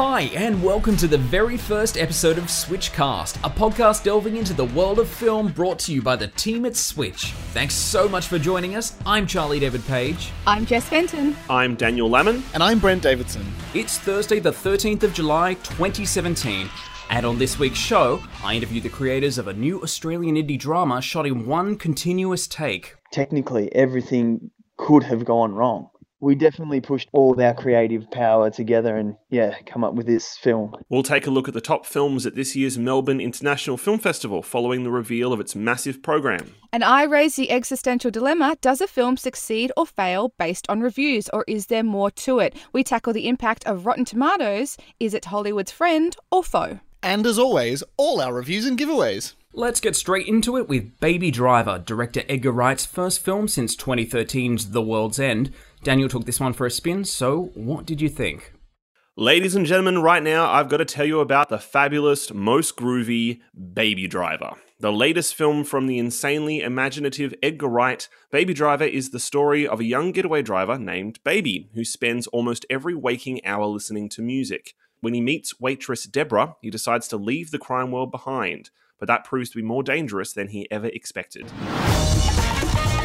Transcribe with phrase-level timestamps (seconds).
[0.00, 4.66] Hi, and welcome to the very first episode of Switchcast, a podcast delving into the
[4.66, 7.32] world of film brought to you by the team at Switch.
[7.52, 8.96] Thanks so much for joining us.
[9.04, 10.30] I'm Charlie David Page.
[10.46, 11.34] I'm Jess Fenton.
[11.50, 12.44] I'm Daniel Lamon.
[12.54, 13.44] And I'm Brent Davidson.
[13.74, 16.70] It's Thursday, the 13th of July, 2017.
[17.10, 21.02] And on this week's show, I interview the creators of a new Australian indie drama
[21.02, 22.94] shot in one continuous take.
[23.10, 25.90] Technically, everything could have gone wrong
[26.20, 30.36] we definitely pushed all of our creative power together and yeah come up with this
[30.36, 30.74] film.
[30.88, 34.42] We'll take a look at the top films at this year's melbourne international film festival
[34.42, 36.54] following the reveal of its massive program.
[36.72, 41.28] And i raise the existential dilemma does a film succeed or fail based on reviews
[41.30, 42.56] or is there more to it?
[42.72, 44.76] We tackle the impact of rotten tomatoes.
[44.98, 46.80] Is it hollywood's friend or foe?
[47.02, 49.34] And as always all our reviews and giveaways.
[49.54, 54.70] Let's get straight into it with Baby Driver, director Edgar Wright's first film since 2013's
[54.70, 55.52] The World's End.
[55.82, 58.52] Daniel took this one for a spin, so what did you think?
[59.16, 63.40] Ladies and gentlemen, right now I've got to tell you about the fabulous, most groovy
[63.72, 64.54] Baby Driver.
[64.80, 69.80] The latest film from the insanely imaginative Edgar Wright, Baby Driver is the story of
[69.80, 74.74] a young getaway driver named Baby, who spends almost every waking hour listening to music.
[75.00, 79.24] When he meets waitress Deborah, he decides to leave the crime world behind but that
[79.24, 81.46] proves to be more dangerous than he ever expected.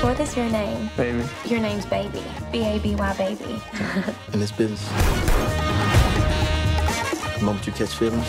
[0.03, 0.89] What is your name?
[0.97, 1.23] Baby.
[1.45, 2.21] Your name's Baby.
[2.51, 3.61] B A B Y Baby.
[4.33, 4.85] In this business,
[7.39, 8.27] the moment you catch feelings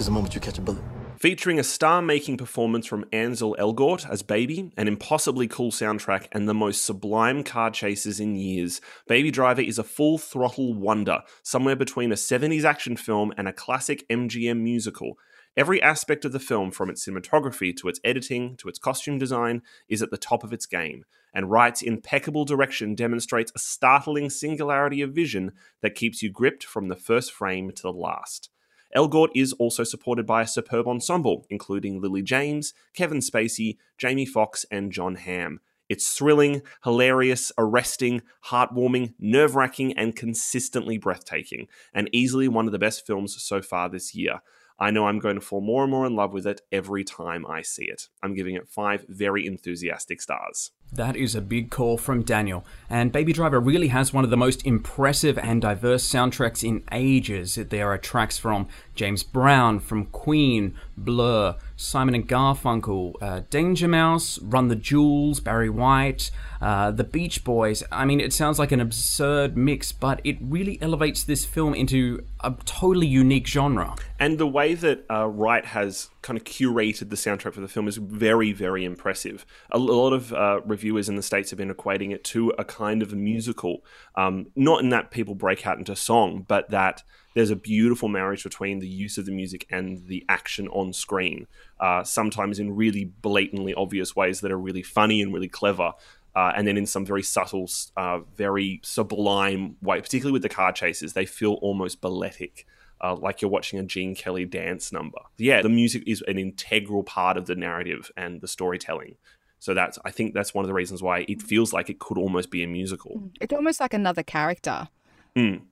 [0.00, 0.82] is the moment you catch a bullet
[1.24, 6.46] featuring a star making performance from Ansel Elgort as Baby, an impossibly cool soundtrack, and
[6.46, 8.82] the most sublime car chases in years.
[9.06, 13.54] Baby Driver is a full throttle wonder, somewhere between a 70s action film and a
[13.54, 15.16] classic MGM musical.
[15.56, 19.62] Every aspect of the film, from its cinematography to its editing to its costume design,
[19.88, 25.00] is at the top of its game, and Wright's impeccable direction demonstrates a startling singularity
[25.00, 28.50] of vision that keeps you gripped from the first frame to the last.
[28.96, 34.66] Elgort is also supported by a superb ensemble, including Lily James, Kevin Spacey, Jamie Foxx,
[34.72, 35.60] and Jon Hamm.
[35.88, 42.78] It's thrilling, hilarious, arresting, heartwarming, nerve wracking, and consistently breathtaking, and easily one of the
[42.78, 44.40] best films so far this year.
[44.78, 47.46] I know I'm going to fall more and more in love with it every time
[47.46, 48.08] I see it.
[48.22, 50.72] I'm giving it five very enthusiastic stars.
[50.92, 52.64] That is a big call from Daniel.
[52.88, 57.56] And Baby Driver really has one of the most impressive and diverse soundtracks in ages.
[57.56, 64.38] There are tracks from James Brown, from Queen, Blur, Simon and Garfunkel, uh, Danger Mouse,
[64.40, 66.30] Run the Jewels, Barry White,
[66.60, 67.82] uh, The Beach Boys.
[67.90, 72.24] I mean, it sounds like an absurd mix, but it really elevates this film into
[72.40, 73.96] a totally unique genre.
[74.20, 77.88] And the way that uh, Wright has kind of curated the soundtrack for the film
[77.88, 79.44] is very, very impressive.
[79.72, 83.00] A lot of uh, reviewers in the States have been equating it to a kind
[83.02, 83.84] of a musical,
[84.16, 87.02] um, not in that people break out into song, but that
[87.34, 91.46] there's a beautiful marriage between the use of the music and the action on screen,
[91.80, 95.92] uh, sometimes in really blatantly obvious ways that are really funny and really clever.
[96.36, 100.72] Uh, and then in some very subtle, uh, very sublime way, particularly with the car
[100.72, 102.66] chases, they feel almost balletic.
[103.00, 105.18] Uh, like you're watching a Gene Kelly dance number.
[105.36, 109.16] Yeah, the music is an integral part of the narrative and the storytelling.
[109.64, 112.18] So that's I think that's one of the reasons why it feels like it could
[112.18, 113.30] almost be a musical.
[113.40, 114.88] It's almost like another character.
[115.34, 115.62] Mm.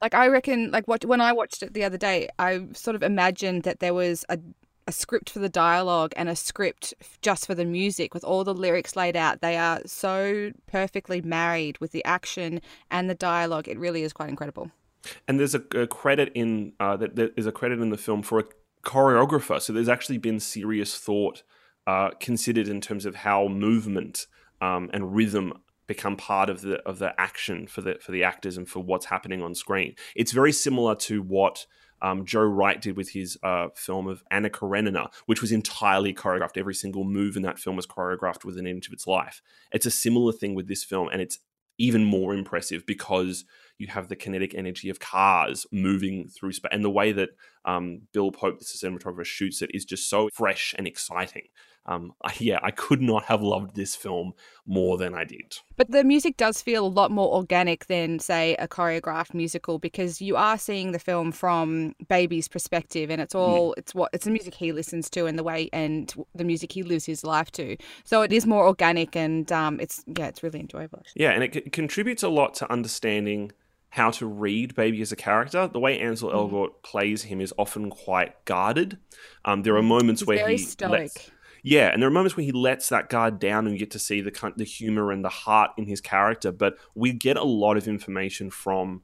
[0.00, 3.02] Like I reckon, like what when I watched it the other day, I sort of
[3.02, 4.38] imagined that there was a
[4.86, 8.54] a script for the dialogue and a script just for the music with all the
[8.54, 9.40] lyrics laid out.
[9.40, 12.60] They are so perfectly married with the action
[12.92, 13.66] and the dialogue.
[13.66, 14.70] It really is quite incredible.
[15.26, 18.22] And there's a, a credit in uh, that there is a credit in the film
[18.22, 18.44] for a
[18.84, 19.60] choreographer.
[19.60, 21.42] So there's actually been serious thought
[21.86, 24.26] uh, considered in terms of how movement
[24.60, 25.52] um, and rhythm
[25.86, 29.06] become part of the of the action for the for the actors and for what's
[29.06, 29.94] happening on screen.
[30.14, 31.66] It's very similar to what
[32.02, 36.56] um, Joe Wright did with his uh, film of Anna Karenina, which was entirely choreographed.
[36.56, 39.40] Every single move in that film was choreographed within an inch of its life.
[39.72, 41.38] It's a similar thing with this film, and it's
[41.78, 43.44] even more impressive because
[43.78, 47.30] you have the kinetic energy of cars moving through space, and the way that
[47.64, 51.48] um, Bill Pope, the cinematographer, shoots it is just so fresh and exciting
[51.86, 54.32] um, I, yeah, I could not have loved this film
[54.66, 55.58] more than I did.
[55.76, 60.22] But the music does feel a lot more organic than, say, a choreographed musical because
[60.22, 63.78] you are seeing the film from Baby's perspective, and it's all mm.
[63.78, 66.82] it's what it's the music he listens to and the way and the music he
[66.82, 67.76] lives his life to.
[68.04, 71.02] So it is more organic, and um, it's yeah, it's really enjoyable.
[71.14, 73.52] Yeah, and it c- contributes a lot to understanding
[73.90, 75.68] how to read Baby as a character.
[75.68, 76.34] The way Ansel mm.
[76.34, 78.98] Elgort plays him is often quite guarded.
[79.44, 79.86] Um, there are mm.
[79.86, 80.90] moments He's where he stoic.
[80.90, 81.30] lets
[81.66, 83.98] yeah, and there are moments where he lets that guard down, and you get to
[83.98, 86.52] see the the humor and the heart in his character.
[86.52, 89.02] But we get a lot of information from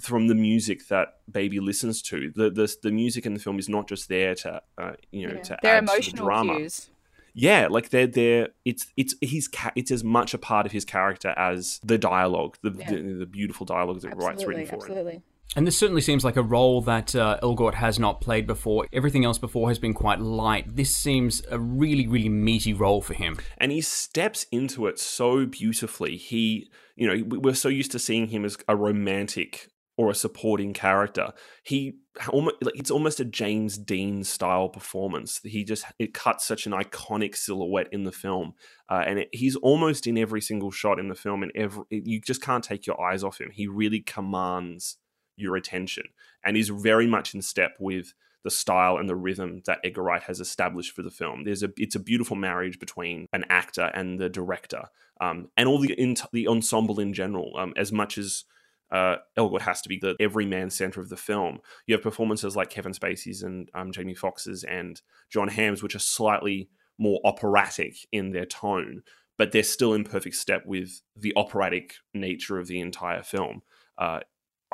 [0.00, 2.32] from the music that Baby listens to.
[2.34, 5.40] The the, the music in the film is not just there to uh, you know
[5.42, 6.56] to They're add to the emotional drama.
[6.56, 6.90] cues.
[7.36, 10.84] Yeah, like they're they're it's it's he's ca- it's as much a part of his
[10.84, 12.90] character as the dialogue, the Yeah.
[12.92, 14.80] the, the beautiful dialogue that writes written Absolutely, for him.
[14.82, 15.22] absolutely.
[15.56, 18.88] And this certainly seems like a role that uh, Elgort has not played before.
[18.92, 20.74] Everything else before has been quite light.
[20.74, 23.38] This seems a really, really meaty role for him.
[23.58, 26.16] and he steps into it so beautifully.
[26.16, 30.14] He, you know, we- we're so used to seeing him as a romantic or a
[30.14, 31.32] supporting character.
[31.62, 31.98] He
[32.30, 35.40] almost like it's almost a James Dean style performance.
[35.44, 38.54] He just it cuts such an iconic silhouette in the film,
[38.90, 41.44] uh, and it, he's almost in every single shot in the film.
[41.44, 43.50] And every you just can't take your eyes off him.
[43.52, 44.96] He really commands
[45.36, 46.04] your attention,
[46.44, 48.14] and is very much in step with
[48.44, 51.44] the style and the rhythm that Edgar Wright has established for the film.
[51.44, 54.84] There's a it's a beautiful marriage between an actor and the director,
[55.20, 57.56] um, and all the in, the ensemble in general.
[57.58, 58.44] Um, as much as
[58.90, 62.70] uh, Elgort has to be the everyman center of the film, you have performances like
[62.70, 68.30] Kevin Spacey's and um, Jamie Foxx's and Jon Hamm's, which are slightly more operatic in
[68.30, 69.02] their tone,
[69.36, 73.62] but they're still in perfect step with the operatic nature of the entire film.
[73.98, 74.20] Uh,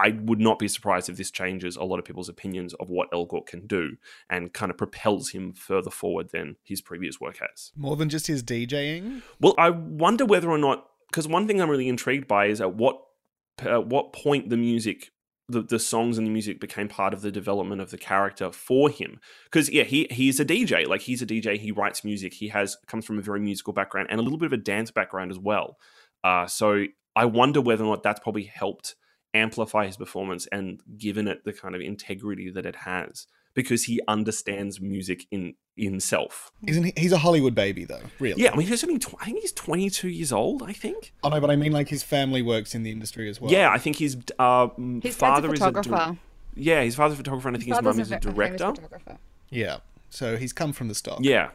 [0.01, 3.11] I would not be surprised if this changes a lot of people's opinions of what
[3.11, 3.97] Elgort can do
[4.31, 7.71] and kind of propels him further forward than his previous work has.
[7.77, 9.23] More than just his DJing?
[9.41, 12.75] Well, I wonder whether or not because one thing I'm really intrigued by is at
[12.75, 13.01] what
[13.59, 15.11] at what point the music
[15.49, 18.89] the, the songs and the music became part of the development of the character for
[18.89, 19.21] him.
[19.45, 22.33] Because yeah he he's a dj like he's a dj he writes music.
[22.35, 24.91] He has comes from a very musical background and a little bit of a dance
[24.91, 25.77] background as well.
[26.25, 26.85] Uh, so
[27.17, 28.95] i wonder whether or not that's probably helped
[29.35, 34.01] amplify his performance and given it the kind of integrity that it has because he
[34.09, 36.93] understands music in himself Isn't he?
[36.97, 38.43] He's a Hollywood baby, though, really.
[38.43, 41.29] yeah i mean he's only tw- i think he's 22 years old i think Oh,
[41.29, 43.51] no, but I mean, like, his family works in the industry as well.
[43.51, 44.69] yeah i think his uh,
[45.03, 46.19] His father dad's is a a dir- photographer.
[46.55, 48.61] yeah his father's a photographer and i think his Father's mum is a ve- famous
[48.61, 49.19] director.
[49.51, 49.79] Yeah.
[50.11, 51.19] So he's come from the stock.
[51.23, 51.51] yeah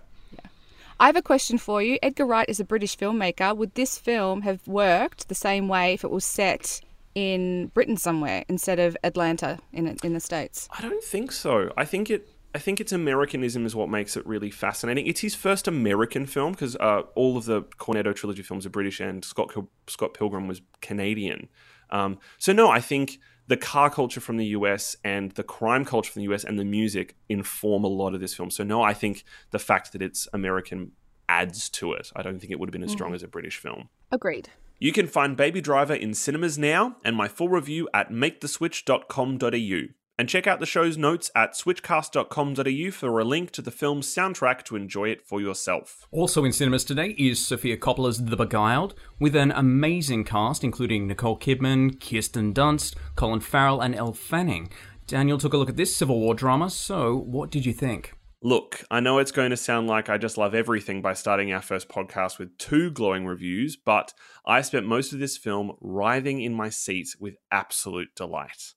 [0.98, 2.00] I have a question for you.
[2.02, 3.54] Edgar Wright is a British filmmaker.
[3.56, 6.80] Would this film have worked the same way if it was set
[7.16, 10.68] in Britain somewhere instead of Atlanta in in the states?
[10.78, 11.72] I don't think so.
[11.76, 12.30] I think it.
[12.54, 15.08] I think its Americanism is what makes it really fascinating.
[15.08, 19.02] It's his first American film because uh, all of the Cornetto trilogy films are British
[19.02, 19.54] and Scott
[19.88, 21.50] Scott Pilgrim was Canadian.
[21.90, 26.12] Um, so no, I think the car culture from the US and the crime culture
[26.12, 28.50] from the US and the music inform a lot of this film.
[28.50, 30.94] So no, I think the fact that it's American
[31.28, 32.12] adds to it.
[32.16, 33.90] I don't think it would have been as strong as a British film.
[34.12, 34.50] Agreed.
[34.78, 39.94] You can find Baby Driver in cinemas now and my full review at maketheswitch.com.au.
[40.18, 44.64] And check out the show's notes at switchcast.com.au for a link to the film's soundtrack
[44.64, 46.08] to enjoy it for yourself.
[46.12, 51.38] Also in cinemas today is Sofia Coppola's The Beguiled, with an amazing cast including Nicole
[51.38, 54.70] Kidman, Kirsten Dunst, Colin Farrell, and Elle Fanning.
[55.08, 58.15] Daniel took a look at this Civil War drama, so what did you think?
[58.46, 61.64] Look, I know it's going to sound like I just love everything by starting our
[61.64, 64.14] first podcast with two glowing reviews, but
[64.46, 68.76] I spent most of this film writhing in my seat with absolute delight.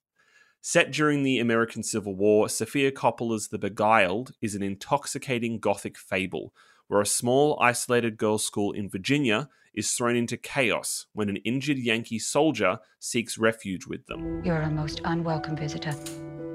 [0.62, 6.54] Set during the American Civil War, Sofia Coppola's The Beguiled is an intoxicating gothic fable
[6.86, 11.76] where a small, isolated girls' school in Virginia is thrown into chaos when an injured
[11.76, 14.42] Yankee soldier seeks refuge with them.
[14.42, 15.94] You're a most unwelcome visitor,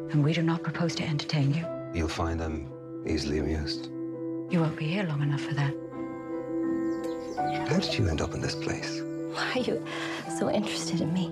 [0.09, 1.63] and we do not propose to entertain you.
[1.93, 2.72] You'll find I'm
[3.05, 3.87] easily amused.
[4.51, 5.73] You won't be here long enough for that.
[7.69, 9.01] How did you end up in this place?
[9.33, 9.85] Why are you
[10.37, 11.31] so interested in me?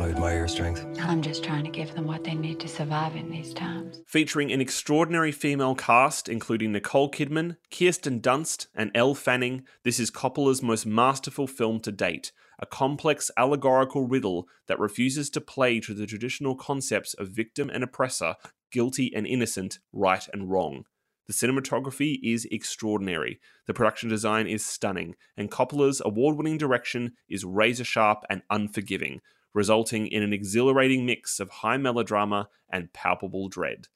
[0.00, 0.86] I admire your strength.
[1.00, 4.00] I'm just trying to give them what they need to survive in these times.
[4.06, 10.12] Featuring an extraordinary female cast, including Nicole Kidman, Kirsten Dunst, and Elle Fanning, this is
[10.12, 12.30] Coppola's most masterful film to date.
[12.60, 17.82] A complex allegorical riddle that refuses to play to the traditional concepts of victim and
[17.82, 18.36] oppressor,
[18.70, 20.84] guilty and innocent, right and wrong.
[21.26, 27.44] The cinematography is extraordinary, the production design is stunning, and Coppola's award winning direction is
[27.44, 29.20] razor sharp and unforgiving,
[29.52, 33.88] resulting in an exhilarating mix of high melodrama and palpable dread.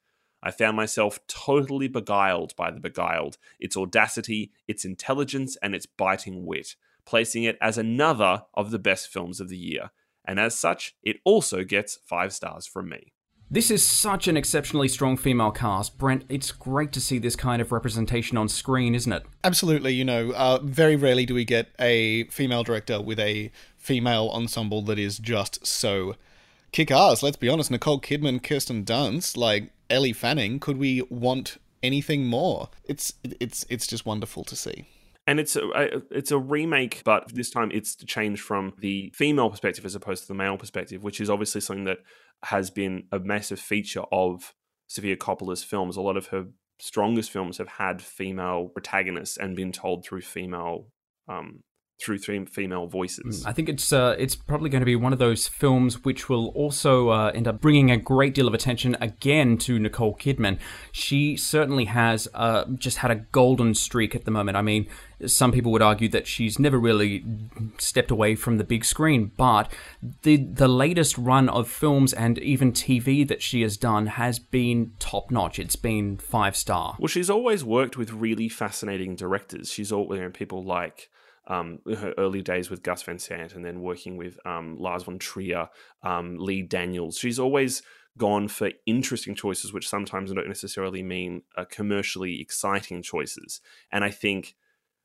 [0.43, 6.45] I found myself totally beguiled by The Beguiled, its audacity, its intelligence, and its biting
[6.45, 6.75] wit,
[7.05, 9.91] placing it as another of the best films of the year.
[10.25, 13.12] And as such, it also gets five stars from me.
[13.53, 15.99] This is such an exceptionally strong female cast.
[15.99, 19.27] Brent, it's great to see this kind of representation on screen, isn't it?
[19.43, 19.93] Absolutely.
[19.93, 24.81] You know, uh, very rarely do we get a female director with a female ensemble
[24.85, 26.15] that is just so
[26.71, 27.21] kick ass.
[27.21, 27.69] Let's be honest.
[27.69, 30.59] Nicole Kidman, Kirsten Dunst, like Ellie Fanning.
[30.59, 32.69] Could we want anything more?
[32.85, 34.87] It's it's it's just wonderful to see.
[35.25, 39.85] And it's a, it's a remake, but this time it's changed from the female perspective
[39.85, 41.99] as opposed to the male perspective, which is obviously something that
[42.43, 44.53] has been a massive feature of
[44.87, 45.95] Sofia Coppola's films.
[45.95, 46.47] A lot of her
[46.79, 50.87] strongest films have had female protagonists and been told through female
[51.29, 51.61] um,
[52.03, 53.45] through female voices.
[53.45, 56.47] I think it's uh, it's probably going to be one of those films which will
[56.49, 60.59] also uh, end up bringing a great deal of attention again to Nicole Kidman.
[60.91, 64.57] She certainly has uh, just had a golden streak at the moment.
[64.57, 64.87] I mean,
[65.25, 67.23] some people would argue that she's never really
[67.77, 69.71] stepped away from the big screen, but
[70.23, 74.91] the the latest run of films and even TV that she has done has been
[74.99, 75.57] top notch.
[75.57, 76.97] It's been five star.
[76.99, 79.71] Well, she's always worked with really fascinating directors.
[79.71, 81.09] She's all you know, people like
[81.47, 85.19] um, her early days with Gus Van Sant and then working with um, Lars von
[85.19, 85.69] Trier,
[86.01, 87.17] um, Lee Daniels.
[87.17, 87.81] She's always
[88.17, 93.59] gone for interesting choices, which sometimes don't necessarily mean uh, commercially exciting choices.
[93.91, 94.55] And I think,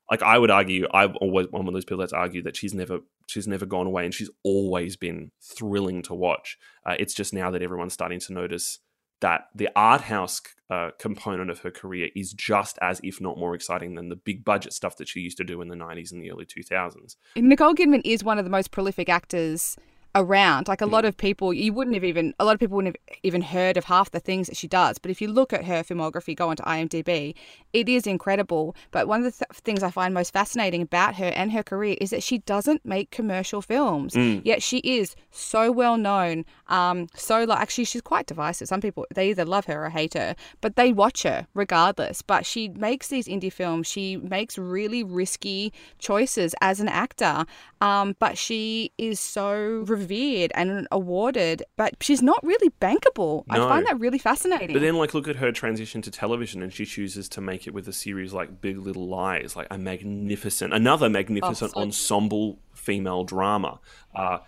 [0.09, 2.99] like I would argue, I'm always one of those people that's argued that she's never
[3.27, 6.57] she's never gone away, and she's always been thrilling to watch.
[6.85, 8.79] Uh, it's just now that everyone's starting to notice
[9.21, 13.55] that the art house uh, component of her career is just as, if not more
[13.55, 16.21] exciting than the big budget stuff that she used to do in the 90s and
[16.21, 17.15] the early 2000s.
[17.35, 19.77] Nicole Kidman is one of the most prolific actors
[20.15, 20.67] around.
[20.67, 23.17] Like a lot of people, you wouldn't have even a lot of people wouldn't have
[23.23, 24.97] even heard of half the things that she does.
[24.97, 27.35] But if you look at her filmography, go onto IMDb,
[27.73, 28.75] it is incredible.
[28.91, 31.95] But one of the th- things I find most fascinating about her and her career
[32.01, 34.13] is that she doesn't make commercial films.
[34.13, 34.41] Mm.
[34.43, 36.45] Yet she is so well known.
[36.67, 38.67] Um, so like actually, she's quite divisive.
[38.67, 42.21] Some people they either love her or hate her, but they watch her regardless.
[42.21, 43.87] But she makes these indie films.
[43.87, 47.45] She makes really risky choices as an actor.
[47.81, 53.43] Um, but she is so revered and awarded, but she's not really bankable.
[53.49, 54.73] I find that really fascinating.
[54.73, 57.73] But then, like, look at her transition to television, and she chooses to make it
[57.73, 63.23] with a series like Big Little Lies, like a magnificent, another magnificent so- ensemble female
[63.23, 63.79] drama.
[64.15, 64.39] Uh,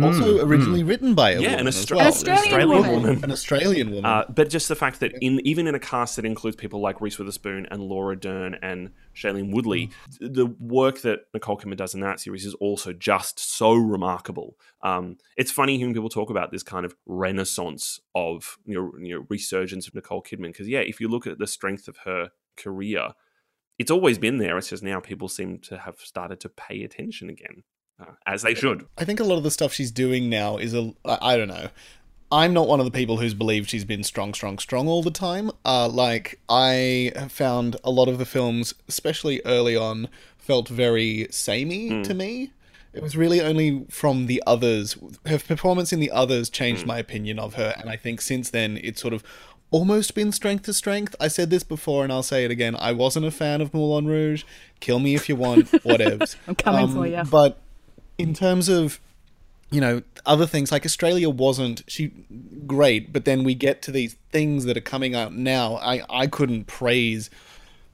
[0.00, 2.06] Also originally written by a yeah, woman an, as Austra- well.
[2.06, 3.24] An Australian woman.
[3.24, 4.04] An Australian woman.
[4.04, 7.00] Uh, but just the fact that in even in a cast that includes people like
[7.00, 12.00] Reese Witherspoon and Laura Dern and Shailene Woodley, the work that Nicole Kidman does in
[12.00, 14.56] that series is also just so remarkable.
[14.82, 19.14] Um, it's funny hearing people talk about this kind of renaissance of you know, you
[19.14, 22.30] know resurgence of Nicole Kidman because yeah, if you look at the strength of her
[22.56, 23.14] career,
[23.78, 24.58] it's always been there.
[24.58, 27.64] It's just now people seem to have started to pay attention again,
[28.26, 28.86] as they should.
[28.98, 31.68] I think a lot of the stuff she's doing now is a I don't know.
[32.32, 35.10] I'm not one of the people who's believed she's been strong, strong, strong all the
[35.10, 35.50] time.
[35.66, 41.88] Uh, like I found a lot of the films, especially early on, felt very samey
[41.88, 42.02] hmm.
[42.02, 42.52] to me.
[42.94, 44.96] It was really only from the others.
[45.26, 46.88] Her performance in the others changed hmm.
[46.88, 49.22] my opinion of her, and I think since then it's sort of
[49.70, 51.14] almost been strength to strength.
[51.20, 52.76] I said this before, and I'll say it again.
[52.78, 54.44] I wasn't a fan of Moulin Rouge.
[54.80, 56.36] Kill me if you want, whatevs.
[56.46, 57.30] I'm coming for um, you.
[57.30, 57.58] But
[58.18, 59.00] in terms of
[59.70, 62.12] you know other things like australia wasn't she
[62.66, 66.26] great but then we get to these things that are coming out now i i
[66.26, 67.30] couldn't praise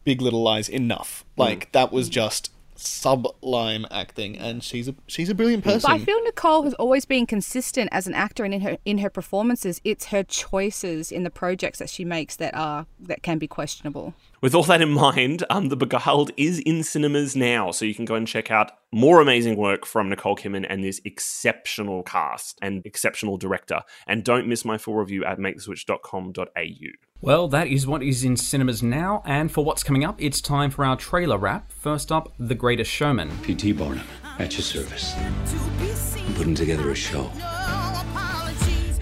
[0.08, 1.22] big little lies enough.
[1.36, 1.40] Mm.
[1.40, 5.98] Like that was just sublime acting and she's a she's a brilliant person But I
[5.98, 9.80] feel Nicole has always been consistent as an actor and in her in her performances.
[9.84, 14.14] It's her choices in the projects that she makes that are that can be questionable.
[14.40, 18.04] With all that in mind, um, The Beguiled is in cinemas now, so you can
[18.04, 22.86] go and check out more amazing work from Nicole Kidman and this exceptional cast and
[22.86, 23.82] exceptional director.
[24.06, 27.07] And don't miss my full review at maketheswitch.com.au.
[27.20, 30.70] Well, that is what is in cinemas now, and for what's coming up, it's time
[30.70, 31.72] for our trailer wrap.
[31.72, 33.36] First up, The Greatest Showman.
[33.42, 33.72] P.T.
[33.72, 34.06] Barnum,
[34.38, 35.14] at your service.
[35.16, 37.28] I'm putting together a show,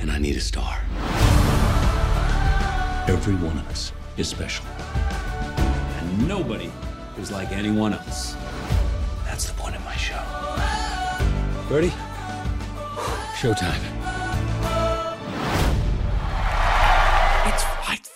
[0.00, 0.78] and I need a star.
[3.06, 4.64] Every one of us is special,
[5.58, 6.72] and nobody
[7.18, 8.34] is like anyone else.
[9.26, 10.22] That's the point of my show.
[11.68, 11.90] Ready?
[13.36, 14.05] Showtime.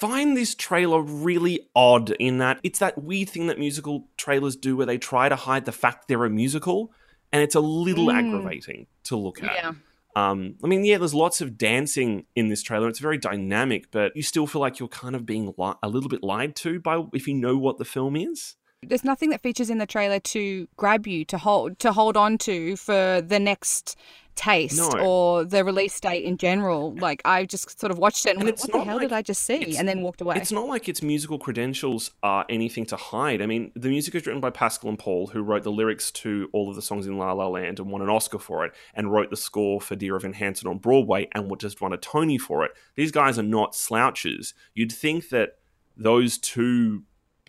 [0.01, 4.77] Find this trailer really odd in that it's that weird thing that musical trailers do
[4.77, 6.93] where they try to hide the fact they're a musical,
[7.33, 9.55] and it's a little aggravating to look at.
[9.55, 9.73] Yeah.
[10.17, 12.89] Um, I mean, yeah, there's lots of dancing in this trailer.
[12.89, 16.09] It's very dynamic, but you still feel like you're kind of being li- a little
[16.09, 18.57] bit lied to by if you know what the film is.
[18.83, 22.39] There's nothing that features in the trailer to grab you to hold to hold on
[22.39, 23.97] to for the next
[24.37, 25.05] taste No.
[25.05, 26.95] or the release date in general.
[26.95, 29.13] Like I just sort of watched it and, And went, what the hell like- did
[29.13, 29.77] I just see?
[29.77, 30.37] And then walked away.
[30.37, 33.43] It's not like its musical credentials are anything to hide.
[33.43, 36.49] I mean, the music is written by Pasek and Paul, who wrote the lyrics to
[36.55, 39.13] all of the songs in La La Land and won an Oscar for it, and
[39.13, 42.65] wrote the score for Dear Evan Hansen on Broadway and just won a Tony for
[42.65, 42.71] it.
[42.95, 44.55] These guys are not slouches.
[44.75, 45.59] You'd think that
[45.99, 47.03] those two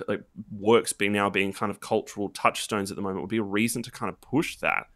[0.07, 3.43] like works being now being kind of cultural touchstones at the moment would be a
[3.43, 4.87] reason to kind of push that.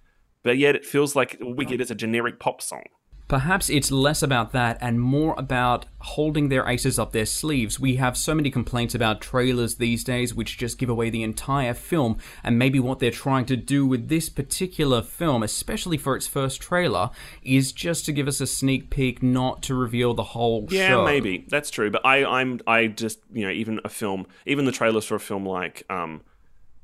[0.44, 2.84] But yet it feels like we get is a generic pop song.
[3.28, 7.80] Perhaps it's less about that and more about holding their aces up their sleeves.
[7.80, 11.74] We have so many complaints about trailers these days which just give away the entire
[11.74, 16.28] film, and maybe what they're trying to do with this particular film, especially for its
[16.28, 17.10] first trailer,
[17.42, 21.06] is just to give us a sneak peek, not to reveal the whole Yeah, show.
[21.06, 21.90] maybe that's true.
[21.90, 25.20] But I, I'm, I just, you know, even a film, even the trailers for a
[25.20, 26.22] film like um,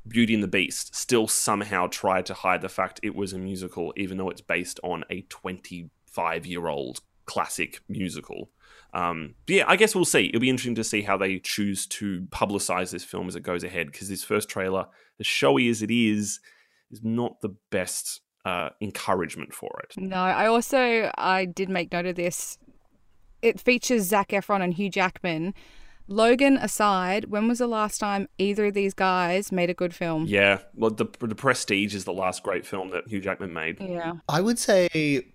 [0.07, 3.93] Beauty and the Beast, still somehow tried to hide the fact it was a musical,
[3.95, 5.21] even though it's based on a
[6.17, 8.49] 25-year-old classic musical.
[8.93, 10.27] Um, but yeah, I guess we'll see.
[10.27, 13.63] It'll be interesting to see how they choose to publicize this film as it goes
[13.63, 14.87] ahead, because this first trailer,
[15.19, 16.39] as showy as it is,
[16.91, 19.93] is not the best uh, encouragement for it.
[19.97, 22.57] No, I also I did make note of this.
[23.41, 25.53] It features Zac Efron and Hugh Jackman.
[26.07, 30.25] Logan aside, when was the last time either of these guys made a good film?
[30.27, 33.79] Yeah, well, the the Prestige is the last great film that Hugh Jackman made.
[33.79, 34.15] Yeah.
[34.27, 35.30] I would say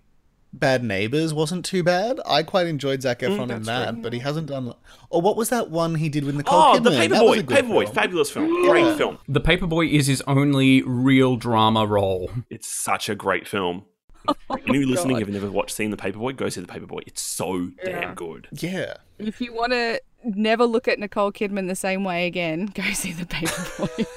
[0.53, 2.19] Bad Neighbors wasn't too bad.
[2.25, 4.03] I quite enjoyed Zac mm, Efron in that, true.
[4.03, 4.73] but he hasn't done.
[5.11, 6.85] Or what was that one he did with Nicole Oh, Kidman?
[6.85, 7.95] the That was a Paperboy, good Paperboy, film.
[7.95, 9.19] fabulous film, great film.
[9.29, 12.31] The Paperboy is his only real drama role.
[12.49, 13.85] It's such a great film.
[14.50, 16.35] Oh any listening have never watched seen the Paperboy?
[16.37, 17.03] Go see the Paperboy.
[17.07, 18.49] It's so damn good.
[18.50, 18.95] Yeah.
[19.21, 23.12] If you want to never look at Nicole Kidman the same way again, go see
[23.12, 24.07] The Paperboy.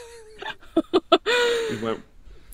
[1.71, 2.01] You won't,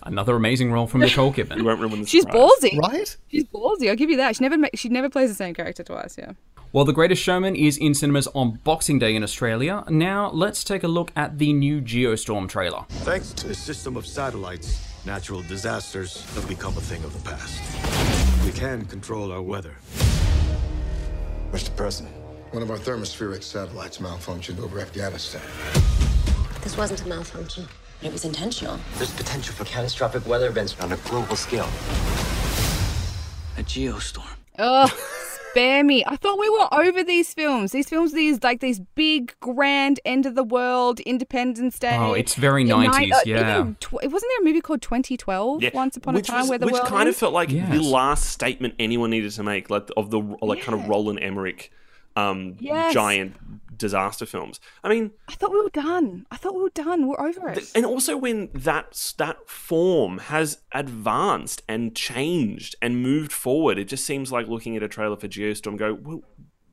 [0.06, 1.64] Another amazing role from Nicole you Kidman.
[1.64, 2.40] won't ruin the She's surprise.
[2.62, 2.78] ballsy.
[2.78, 3.18] Right?
[3.28, 3.90] She's ballsy.
[3.90, 4.36] I'll give you that.
[4.36, 6.16] She never ma- she never plays the same character twice.
[6.18, 6.34] Yeah.
[6.74, 9.84] Well, The Greatest Showman is in cinemas on Boxing Day in Australia.
[9.90, 12.84] Now, let's take a look at the new Geostorm trailer.
[12.90, 17.62] Thanks to a system of satellites, natural disasters have become a thing of the past.
[18.46, 19.74] We can control our weather.
[21.52, 21.74] Mr.
[21.78, 22.14] President,
[22.52, 25.42] one of our thermospheric satellites malfunctioned over Afghanistan.
[26.62, 27.68] This wasn't a malfunction.
[28.06, 28.80] It was intentional.
[28.98, 31.66] There's potential for catastrophic weather events on a global scale.
[33.58, 34.30] A geostorm.
[34.60, 34.88] Oh,
[35.52, 36.04] spare me.
[36.06, 37.72] I thought we were over these films.
[37.72, 41.98] These films, these like these big, grand, end of the world, Independence Day.
[41.98, 43.60] Oh, it's very 90s, nine- uh, yeah.
[43.60, 45.64] even tw- wasn't there a movie called 2012?
[45.64, 47.50] Yeah, Once upon which a time, was- where the which world kind of felt like
[47.50, 51.72] the last statement anyone needed to make, like of the like kind of Roland Emmerich,
[52.16, 52.94] um, Yes.
[52.94, 54.60] giant disaster films.
[54.86, 56.26] I mean, I thought we were done.
[56.32, 57.08] I thought we were done.
[57.08, 57.72] We're over it.
[57.76, 64.06] and also when that that form has advanced and changed and moved forward, it just
[64.06, 66.22] seems like looking at a trailer for Geostorm, go, well,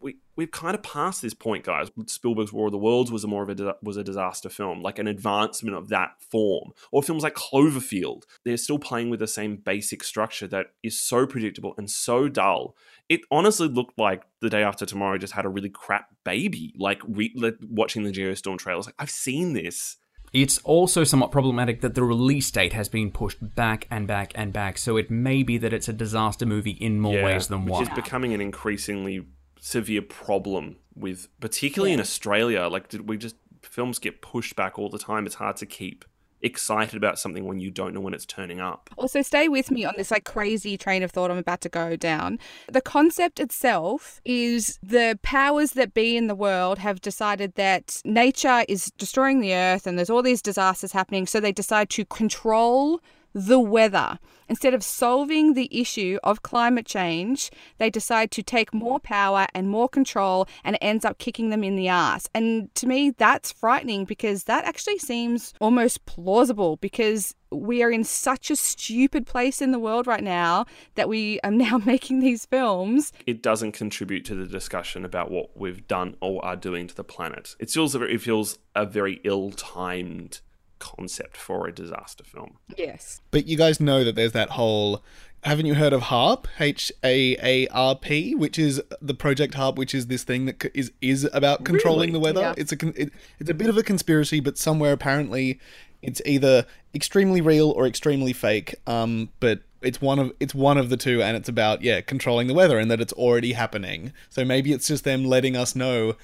[0.02, 1.90] we we've kind of passed this point, guys.
[2.06, 4.98] Spielberg's War of the Worlds was a more of a was a disaster film, like
[4.98, 8.22] an advancement of that form, or films like Cloverfield.
[8.44, 12.76] They're still playing with the same basic structure that is so predictable and so dull.
[13.08, 16.74] It honestly looked like the day after tomorrow just had a really crap baby.
[16.76, 19.96] Like re- like watching the Geostorm trailers, like I've seen this.
[20.32, 24.50] It's also somewhat problematic that the release date has been pushed back and back and
[24.50, 27.72] back, so it may be that it's a disaster movie in more ways than which
[27.72, 27.82] one.
[27.82, 29.26] is becoming an increasingly
[29.62, 32.66] severe problem with, particularly in Australia.
[32.66, 35.24] Like, did we just films get pushed back all the time?
[35.24, 36.04] It's hard to keep
[36.44, 38.90] excited about something when you don't know when it's turning up.
[38.96, 41.94] Also, stay with me on this like crazy train of thought I'm about to go
[41.94, 42.40] down.
[42.70, 48.64] The concept itself is the powers that be in the world have decided that nature
[48.68, 53.00] is destroying the earth and there's all these disasters happening, so they decide to control
[53.32, 54.18] the weather.
[54.48, 59.68] Instead of solving the issue of climate change, they decide to take more power and
[59.68, 62.28] more control, and it ends up kicking them in the ass.
[62.34, 68.04] And to me, that's frightening because that actually seems almost plausible because we are in
[68.04, 72.46] such a stupid place in the world right now that we are now making these
[72.46, 73.12] films.
[73.26, 77.04] It doesn't contribute to the discussion about what we've done or are doing to the
[77.04, 77.56] planet.
[77.58, 80.40] It feels it feels a very ill-timed
[80.82, 82.58] concept for a disaster film.
[82.76, 83.20] Yes.
[83.30, 85.02] But you guys know that there's that whole.
[85.44, 86.46] Haven't you heard of HAARP?
[86.60, 90.64] H A A R P, which is the Project HAARP, which is this thing that
[90.74, 92.12] is is is about controlling Really?
[92.12, 92.40] the weather.
[92.40, 92.54] Yeah.
[92.56, 95.60] It's a it, it's a bit of a conspiracy, but somewhere apparently
[96.02, 98.74] it's either extremely real or extremely fake.
[98.86, 102.48] Um, but it's one of it's one of the two, and it's about yeah controlling
[102.48, 104.12] the weather, and that it's already happening.
[104.30, 106.14] So maybe it's just them letting us know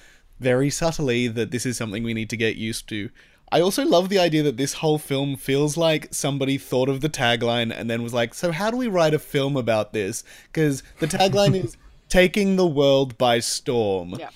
[0.40, 3.11] very subtly that this is something we need to get used to.
[3.50, 7.08] I also love the idea that this whole film feels like somebody thought of the
[7.08, 10.22] tagline and then was like, so how do we write a film about this?
[10.52, 11.76] Because the tagline is
[12.08, 14.16] taking the world by storm.
[14.18, 14.30] Yeah.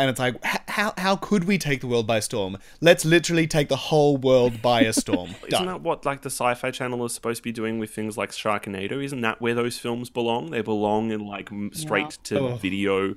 [0.00, 2.56] And it's like, how, how could we take the world by storm?
[2.80, 5.30] Let's literally take the whole world by a storm.
[5.38, 5.66] Isn't Done.
[5.66, 9.02] that what like the Sci-Fi Channel is supposed to be doing with things like Sharknado?
[9.02, 10.50] Isn't that where those films belong?
[10.52, 12.54] They belong in like m- straight to Oh.
[12.56, 13.16] video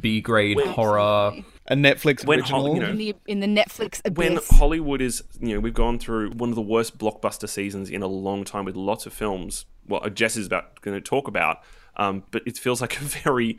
[0.00, 1.32] B grade horror.
[1.66, 2.62] A Netflix When original.
[2.62, 4.38] Hol- you know, In the, in the Netflix when.
[4.50, 8.06] Hollywood is, you know, we've gone through one of the worst blockbuster seasons in a
[8.06, 9.66] long time with lots of films.
[9.86, 11.58] Well, Jess is about going to talk about,
[11.96, 13.58] um, but it feels like a very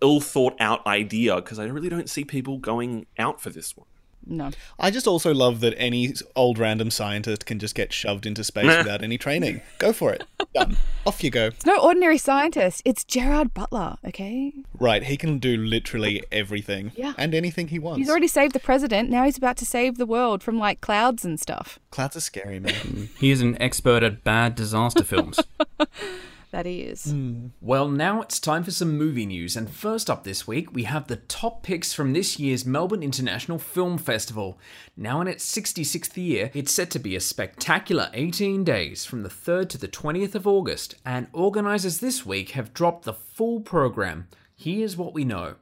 [0.00, 3.86] ill thought out idea because I really don't see people going out for this one.
[4.26, 4.50] No.
[4.78, 8.76] I just also love that any old random scientist can just get shoved into space
[8.78, 9.60] without any training.
[9.78, 10.24] Go for it.
[10.54, 10.76] Done.
[11.06, 11.46] Off you go.
[11.46, 12.82] It's no ordinary scientist.
[12.84, 14.52] It's Gerard Butler, okay?
[14.78, 17.14] Right, he can do literally everything Yeah.
[17.18, 17.98] and anything he wants.
[17.98, 19.10] He's already saved the president.
[19.10, 21.78] Now he's about to save the world from like clouds and stuff.
[21.90, 23.08] Clouds are scary, man.
[23.18, 25.40] He is an expert at bad disaster films.
[26.52, 27.06] That he is.
[27.06, 27.46] Hmm.
[27.62, 31.06] Well, now it's time for some movie news, and first up this week, we have
[31.06, 34.58] the top picks from this year's Melbourne International Film Festival.
[34.94, 39.30] Now in its 66th year, it's set to be a spectacular 18 days from the
[39.30, 44.28] 3rd to the 20th of August, and organisers this week have dropped the full program.
[44.54, 45.54] Here's what we know.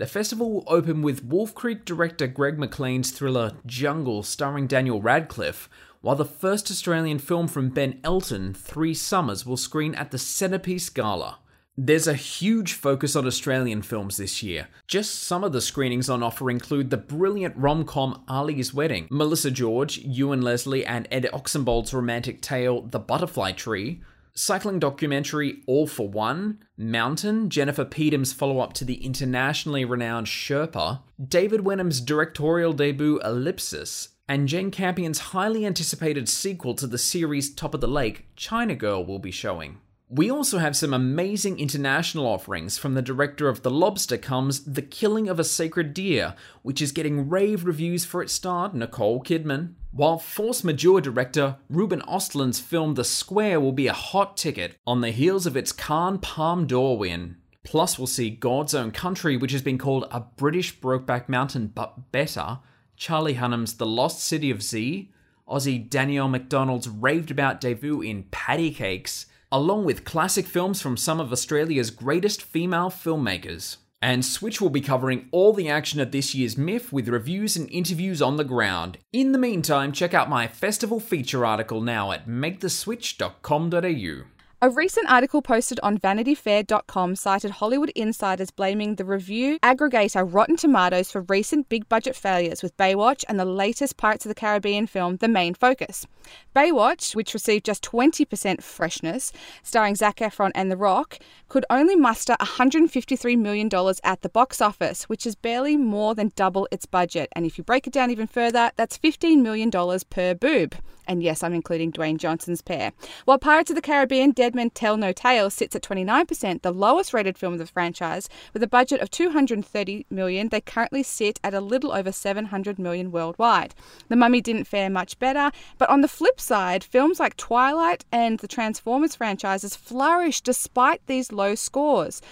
[0.00, 5.68] The festival will open with Wolf Creek director Greg McLean's thriller Jungle starring Daniel Radcliffe,
[6.00, 10.88] while the first Australian film from Ben Elton, Three Summers, will screen at the Centerpiece
[10.88, 11.40] Gala.
[11.76, 14.68] There's a huge focus on Australian films this year.
[14.86, 19.50] Just some of the screenings on offer include the brilliant rom com Ali's Wedding, Melissa
[19.50, 24.00] George, Ewen Leslie, and Ed Oxenbould's romantic tale The Butterfly Tree,
[24.34, 31.00] cycling documentary All for One, Mountain, Jennifer Peedom's follow up to the internationally renowned Sherpa,
[31.22, 37.74] David Wenham's directorial debut Ellipsis, and Jane Campion's highly anticipated sequel to the series Top
[37.74, 39.78] of the Lake, China Girl, will be showing.
[40.12, 44.82] We also have some amazing international offerings from the director of The Lobster comes The
[44.82, 49.74] Killing of a Sacred Deer, which is getting rave reviews for its star, Nicole Kidman.
[49.92, 55.00] While Force Majeure director Ruben Östlund's film The Square will be a hot ticket on
[55.00, 57.36] the heels of its Cannes Palme d'Or win.
[57.62, 62.10] Plus, we'll see God's Own Country, which has been called a British Brokeback Mountain but
[62.10, 62.58] better,
[62.96, 65.12] Charlie Hunnam's The Lost City of Z,
[65.48, 71.20] Aussie Danielle Macdonald's raved about debut in Patti Cake$, along with classic films from some
[71.20, 73.76] of Australia's greatest female filmmakers.
[74.02, 77.70] And Switch will be covering all the action at this year's MIFF with reviews and
[77.70, 78.98] interviews on the ground.
[79.12, 84.39] In the meantime, check out my festival feature article now at maketheswitch.com.au.
[84.62, 91.10] A recent article posted on VanityFair.com cited Hollywood insiders blaming the review aggregator Rotten Tomatoes
[91.10, 95.16] for recent big budget failures with Baywatch and the latest Pirates of the Caribbean film
[95.16, 96.06] The Main Focus.
[96.54, 101.18] Baywatch, which received just 20% freshness, starring Zac Efron and The Rock,
[101.48, 103.70] could only muster $153 million
[104.04, 107.30] at the box office, which is barely more than double its budget.
[107.32, 109.70] And if you break it down even further, that's $15 million
[110.10, 110.74] per boob.
[111.10, 112.92] And yes, I'm including Dwayne Johnson's pair.
[113.24, 117.12] While Pirates of the Caribbean Dead Men Tell No Tales sits at 29%, the lowest
[117.12, 121.52] rated film of the franchise, with a budget of 230 million, they currently sit at
[121.52, 123.74] a little over 700 million worldwide.
[124.08, 128.38] The Mummy didn't fare much better, but on the flip side, films like Twilight and
[128.38, 132.22] the Transformers franchises flourished despite these low scores.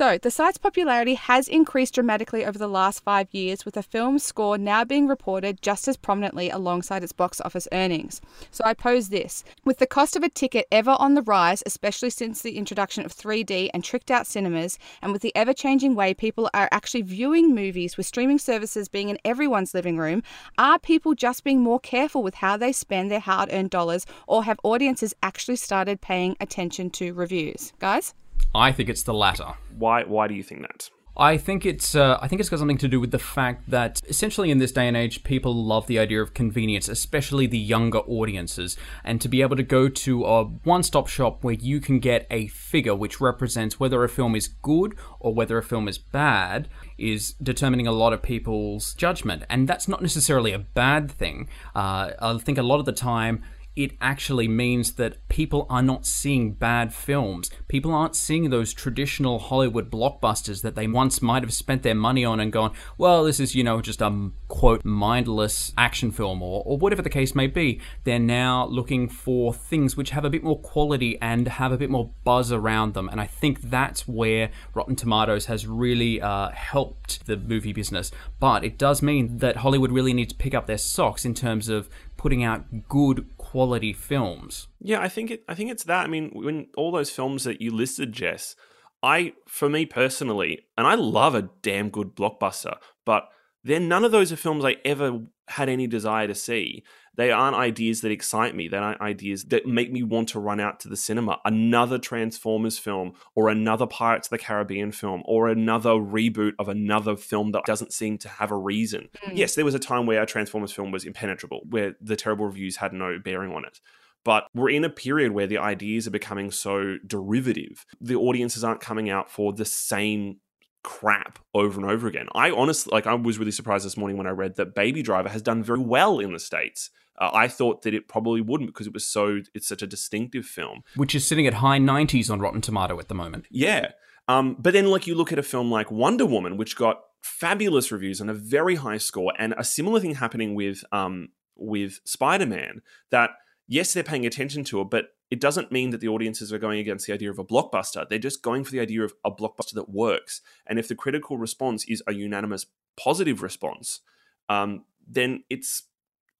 [0.00, 4.24] So, the site's popularity has increased dramatically over the last five years, with the film's
[4.24, 8.22] score now being reported just as prominently alongside its box office earnings.
[8.50, 12.08] So, I pose this with the cost of a ticket ever on the rise, especially
[12.08, 16.14] since the introduction of 3D and tricked out cinemas, and with the ever changing way
[16.14, 20.22] people are actually viewing movies, with streaming services being in everyone's living room,
[20.56, 24.44] are people just being more careful with how they spend their hard earned dollars, or
[24.44, 27.74] have audiences actually started paying attention to reviews?
[27.80, 28.14] Guys?
[28.54, 29.54] I think it's the latter.
[29.76, 30.04] Why?
[30.04, 30.90] Why do you think that?
[31.16, 34.00] I think it's uh, I think it's got something to do with the fact that
[34.08, 37.98] essentially in this day and age people love the idea of convenience, especially the younger
[37.98, 42.26] audiences, and to be able to go to a one-stop shop where you can get
[42.30, 46.68] a figure which represents whether a film is good or whether a film is bad
[46.96, 51.48] is determining a lot of people's judgment, and that's not necessarily a bad thing.
[51.74, 53.42] Uh, I think a lot of the time
[53.76, 57.50] it actually means that people are not seeing bad films.
[57.68, 62.24] People aren't seeing those traditional Hollywood blockbusters that they once might have spent their money
[62.24, 66.62] on and gone, well, this is, you know, just a quote, mindless action film or,
[66.66, 67.80] or whatever the case may be.
[68.04, 71.90] They're now looking for things which have a bit more quality and have a bit
[71.90, 73.08] more buzz around them.
[73.08, 78.10] And I think that's where Rotten Tomatoes has really uh, helped the movie business.
[78.40, 81.68] But it does mean that Hollywood really needs to pick up their socks in terms
[81.68, 84.68] of putting out good quality films.
[84.80, 85.42] Yeah, I think it.
[85.48, 86.04] I think it's that.
[86.04, 88.54] I mean, when all those films that you listed, Jess,
[89.02, 93.28] I, for me personally, and I love a damn good blockbuster, but
[93.64, 96.84] then none of those are films I ever had any desire to see.
[97.16, 98.68] They aren't ideas that excite me.
[98.68, 101.38] They aren't ideas that make me want to run out to the cinema.
[101.44, 107.16] Another Transformers film, or another Pirates of the Caribbean film, or another reboot of another
[107.16, 109.08] film that doesn't seem to have a reason.
[109.26, 109.36] Mm.
[109.36, 112.76] Yes, there was a time where a Transformers film was impenetrable, where the terrible reviews
[112.76, 113.80] had no bearing on it.
[114.24, 117.86] But we're in a period where the ideas are becoming so derivative.
[118.00, 120.40] The audiences aren't coming out for the same
[120.82, 122.28] crap over and over again.
[122.34, 125.28] I honestly, like, I was really surprised this morning when I read that Baby Driver
[125.28, 126.90] has done very well in the States.
[127.18, 130.46] Uh, I thought that it probably wouldn't because it was so, it's such a distinctive
[130.46, 130.82] film.
[130.96, 133.46] Which is sitting at high 90s on Rotten Tomato at the moment.
[133.50, 133.92] Yeah.
[134.28, 137.92] Um, but then, like, you look at a film like Wonder Woman, which got fabulous
[137.92, 142.46] reviews and a very high score, and a similar thing happening with um, with Spider
[142.46, 142.82] Man.
[143.10, 143.30] That
[143.66, 146.80] yes, they're paying attention to it, but it doesn't mean that the audiences are going
[146.80, 148.08] against the idea of a blockbuster.
[148.08, 150.40] They're just going for the idea of a blockbuster that works.
[150.66, 152.66] And if the critical response is a unanimous
[152.96, 154.00] positive response,
[154.48, 155.84] um, then it's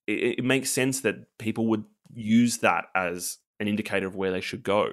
[0.06, 4.40] it, it makes sense that people would use that as an indicator of where they
[4.40, 4.92] should go.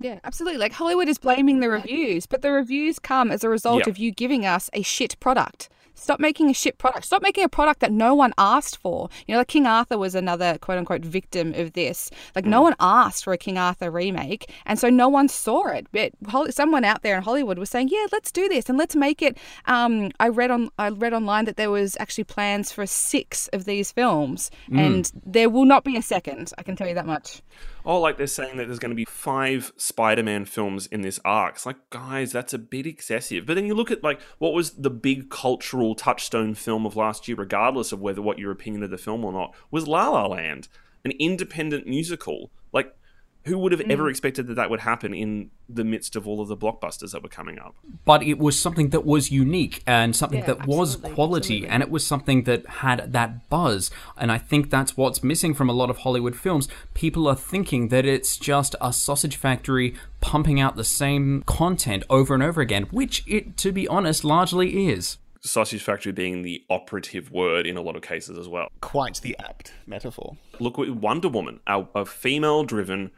[0.00, 0.58] Yeah, absolutely.
[0.58, 3.90] Like Hollywood is blaming the reviews, but the reviews come as a result Yeah.
[3.90, 5.68] of you giving us a shit product.
[5.94, 7.06] Stop making a shit product.
[7.06, 9.08] Stop making a product that no one asked for.
[9.26, 12.10] You know, like King Arthur was another quote unquote victim of this.
[12.34, 15.86] Like, no one asked for a King Arthur remake, and so no one saw it.
[15.92, 16.12] But
[16.50, 19.38] someone out there in Hollywood was saying, "Yeah, let's do this and let's make it."
[19.66, 23.64] Um, I read on I read online that there was actually plans for six of
[23.64, 24.78] these films, Mm.
[24.78, 26.52] and there will not be a second.
[26.58, 27.40] I can tell you that much.
[27.86, 31.56] Oh, like they're saying that there's going to be five Spider-Man films in this arc.
[31.56, 33.44] It's like, guys, that's a bit excessive.
[33.44, 37.28] But then you look at like what was the big cultural touchstone film of last
[37.28, 40.26] year, regardless of whether what your opinion of the film or not, was La La
[40.26, 40.68] Land,
[41.04, 42.50] an independent musical.
[42.72, 42.96] Like,
[43.44, 44.10] who would have ever mm.
[44.10, 47.28] expected that that would happen in the midst of all of the blockbusters that were
[47.28, 47.74] coming up?
[48.04, 51.68] But it was something that was unique and something Yeah, that was quality absolutely.
[51.68, 53.90] and it was something that had that buzz.
[54.16, 56.68] And I think that's what's missing from a lot of Hollywood films.
[56.94, 62.32] People are thinking that it's just a sausage factory pumping out the same content over
[62.32, 65.18] and over again, which it, to be honest, largely is.
[65.46, 68.68] Sausage Factory being the operative word in a lot of cases as well.
[68.80, 70.38] Quite the apt metaphor.
[70.58, 73.10] Look at Wonder Woman, a, a female-driven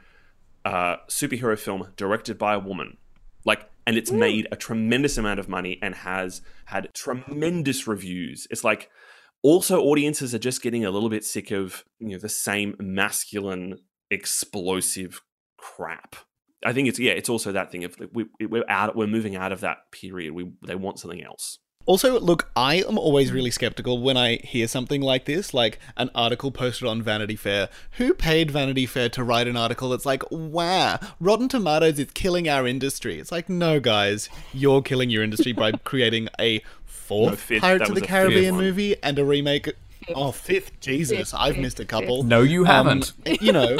[0.66, 2.96] uh, superhero film directed by a woman.
[3.44, 8.48] Like, and it's made a tremendous amount of money and has had tremendous reviews.
[8.50, 8.90] It's like
[9.42, 13.78] also audiences are just getting a little bit sick of you know the same masculine
[14.10, 15.22] explosive
[15.56, 16.16] crap.
[16.64, 19.52] I think it's yeah, it's also that thing of we, we're out, we're moving out
[19.52, 20.32] of that period.
[20.34, 21.60] We they want something else.
[21.86, 26.10] Also, look, I am always really skeptical when I hear something like this, like an
[26.16, 27.68] article posted on Vanity Fair.
[27.92, 32.48] Who paid Vanity Fair to write an article that's like, wow, Rotten Tomatoes is killing
[32.48, 33.20] our industry?
[33.20, 37.62] It's like, no, guys, you're killing your industry by creating a fourth No, fifth.
[37.62, 39.70] Pirates of the Caribbean movie and a remake.
[40.14, 40.78] Oh, fifth.
[40.80, 42.22] Jesus, Fifth, I've missed a couple.
[42.24, 43.12] No, you Um, haven't.
[43.40, 43.78] you know,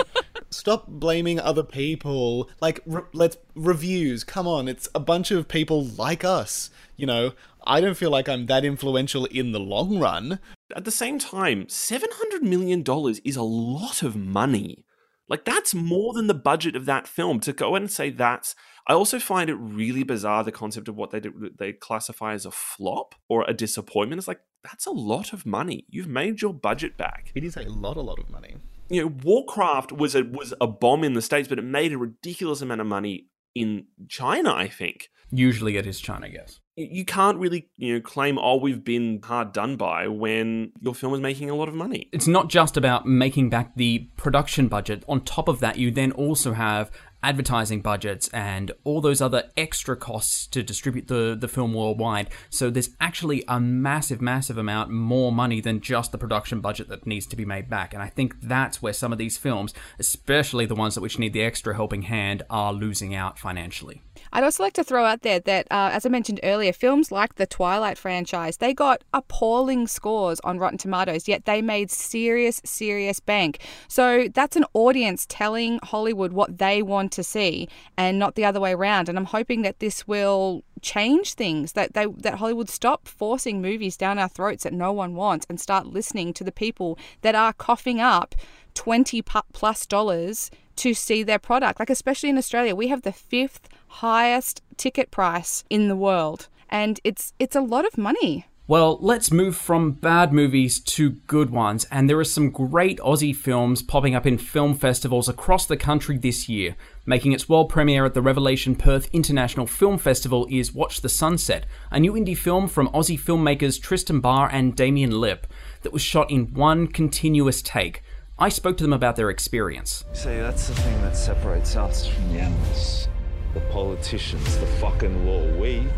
[0.67, 2.51] stop blaming other people.
[2.61, 4.25] Like, re- let's reviews.
[4.25, 6.71] Come on, it's a bunch of people like us.
[6.97, 10.41] You know, I don't feel like I'm that influential in the long run.
[10.75, 14.85] At the same time, seven hundred million dollars is a lot of money.
[15.29, 17.39] Like that's more than the budget of that film.
[17.41, 18.57] To go and say that's,
[18.89, 22.45] I also find it really bizarre the concept of what they do, they classify as
[22.45, 24.19] a flop or a disappointment.
[24.19, 25.87] It's like that's a lot of money.
[25.89, 27.31] You've made your budget back.
[27.37, 28.57] It is a lot, a lot of money.
[28.89, 31.99] You know, Warcraft was a was a bomb in the states, but it made a
[31.99, 34.53] ridiculous amount of money in China.
[34.53, 36.61] I think Usually it is China, yes.
[36.77, 41.15] you can't really you know claim oh we've been hard done by when your film
[41.15, 42.09] is making a lot of money.
[42.13, 45.05] It's not just about making back the production budget.
[45.09, 49.97] On top of that, you then also have advertising budgets and all those other extra
[49.97, 52.31] costs to distribute the, the film worldwide.
[52.51, 57.07] So there's actually a massive, massive amount more money than just the production budget that
[57.07, 57.95] needs to be made back.
[57.95, 61.33] And I think that's where some of these films, especially the ones that which need
[61.33, 64.03] the extra helping hand, are losing out financially.
[64.37, 67.37] I'd also like to throw out there that, uh, as I mentioned earlier, films like
[67.37, 73.19] the Twilight franchise, they got appalling scores on Rotten Tomatoes, yet they made serious, serious
[73.19, 73.61] bank.
[73.89, 78.61] So that's an audience telling Hollywood what they want to see and not the other
[78.61, 79.09] way around.
[79.09, 83.97] And I'm hoping that this will change things, that they that Hollywood stop forcing movies
[83.97, 87.55] down our throats that no one wants and start listening to the people that are
[87.55, 88.35] coughing up
[88.75, 91.79] 20 plus dollars to see their product.
[91.81, 96.49] Like, especially in Australia, we have the fifth highest ticket price in the world.
[96.69, 98.47] And it's it's a lot of money.
[98.69, 103.35] Well, let's move from bad movies to good ones, and there are some great Aussie
[103.35, 106.75] films popping up in film festivals across the country this year.
[107.05, 111.65] Making its world premiere at the Revelation Perth International Film Festival is Watch the Sunset,
[111.93, 115.47] a new indie film from Aussie filmmakers Tristan Barr and Damien Lipp
[115.83, 118.03] that was shot in one continuous take.
[118.39, 120.05] I spoke to them about their experience.
[120.13, 123.09] See, that's the thing that separates us from the animals.
[123.55, 125.47] The politicians, the fucking law.
[125.59, 125.89] We.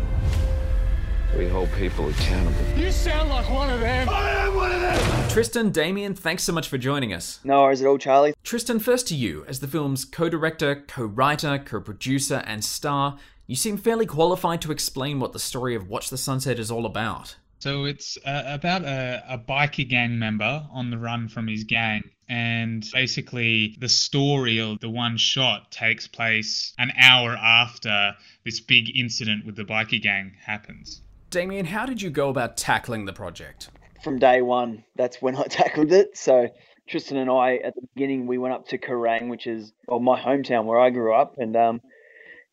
[1.37, 2.79] We hold people accountable.
[2.79, 4.07] You sound like one of them.
[4.07, 5.29] I am one of them.
[5.29, 7.41] Tristan, Damien, thanks so much for joining us.
[7.43, 8.33] No worries at all, Charlie.
[8.41, 9.43] Tristan, first to you.
[9.45, 14.61] As the film's co director, co writer, co producer, and star, you seem fairly qualified
[14.61, 17.35] to explain what the story of Watch the Sunset is all about.
[17.59, 22.09] So it's uh, about a, a biker gang member on the run from his gang.
[22.29, 28.15] And basically, the story of the one shot takes place an hour after
[28.45, 31.01] this big incident with the biker gang happens.
[31.31, 33.69] Damien, how did you go about tackling the project?
[34.03, 36.15] From day one, that's when I tackled it.
[36.15, 36.49] So
[36.87, 40.19] Tristan and I, at the beginning, we went up to Kerang, which is well, my
[40.19, 41.81] hometown where I grew up, and um,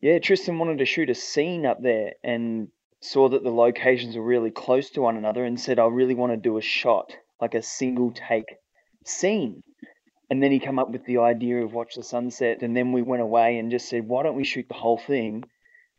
[0.01, 2.69] yeah, Tristan wanted to shoot a scene up there, and
[3.01, 6.33] saw that the locations were really close to one another, and said, "I really want
[6.33, 8.57] to do a shot, like a single take
[9.05, 9.63] scene."
[10.29, 13.01] And then he came up with the idea of watch the sunset, and then we
[13.01, 15.45] went away and just said, "Why don't we shoot the whole thing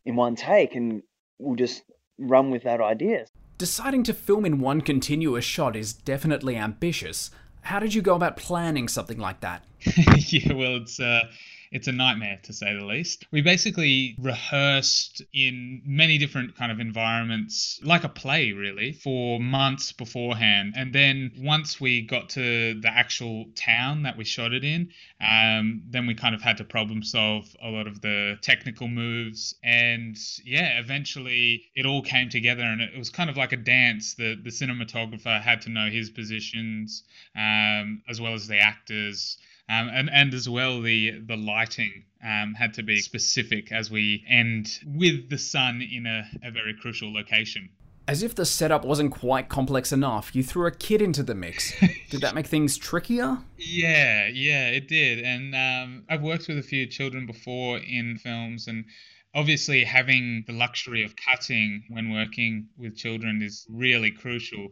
[0.05, 1.03] in one take, and
[1.39, 1.83] we'll just
[2.19, 3.27] run with that idea.
[3.57, 7.31] Deciding to film in one continuous shot is definitely ambitious.
[7.63, 9.65] How did you go about planning something like that?
[10.17, 11.23] yeah, well, it's uh,
[11.71, 13.27] it's a nightmare to say the least.
[13.31, 19.93] We basically rehearsed in many different kind of environments, like a play really, for months
[19.93, 20.75] beforehand.
[20.77, 25.83] And then once we got to the actual town that we shot it in, um,
[25.89, 29.55] then we kind of had to problem solve a lot of the technical moves.
[29.63, 34.15] And yeah, eventually it all came together, and it was kind of like a dance.
[34.15, 37.05] The the cinematographer had to know his positions
[37.37, 39.39] um, as well as the actors.
[39.69, 44.25] Um, and and as well the the lighting um, had to be specific as we
[44.29, 47.69] end with the sun in a, a very crucial location.
[48.09, 51.79] As if the setup wasn't quite complex enough, you threw a kid into the mix.
[52.11, 53.37] did that make things trickier?
[53.59, 55.23] Yeah, yeah, it did.
[55.23, 58.87] And um, I've worked with a few children before in films, and
[59.35, 64.69] obviously having the luxury of cutting when working with children is really crucial.